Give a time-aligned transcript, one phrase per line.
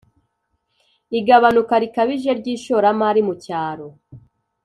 [1.19, 3.87] igabanuka rikabije ry'ishoramari mu cyaro,